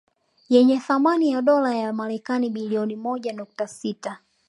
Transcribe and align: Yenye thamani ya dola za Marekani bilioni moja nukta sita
Yenye 0.49 0.79
thamani 0.79 1.31
ya 1.31 1.41
dola 1.41 1.71
za 1.73 1.93
Marekani 1.93 2.49
bilioni 2.49 2.95
moja 2.95 3.33
nukta 3.33 3.67
sita 3.67 4.19